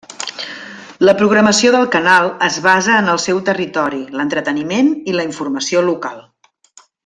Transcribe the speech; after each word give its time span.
La 1.09 1.13
programació 1.19 1.73
del 1.75 1.85
canal 1.97 2.31
es 2.47 2.57
basa 2.69 2.97
en 3.03 3.11
el 3.13 3.21
seu 3.27 3.43
territori, 3.51 4.01
l'entreteniment 4.21 4.91
i 5.13 5.17
la 5.19 5.29
informació 5.31 5.89
local. 5.93 6.19